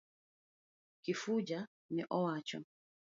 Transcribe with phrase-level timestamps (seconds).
[1.03, 1.59] Kifuja
[1.93, 2.59] ne owacho.